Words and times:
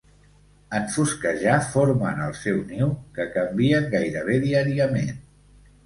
En 0.79 0.87
fosquejar 0.93 1.59
formen 1.75 2.25
el 2.29 2.35
seu 2.41 2.59
niu, 2.73 2.91
que 3.19 3.31
canvien 3.39 3.89
gairebé 3.97 4.43
diàriament. 4.51 5.19